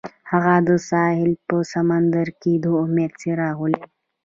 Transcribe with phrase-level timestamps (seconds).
[0.31, 3.89] هغه د ساحل په سمندر کې د امید څراغ ولید.